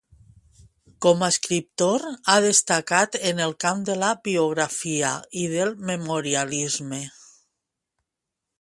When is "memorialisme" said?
5.91-7.03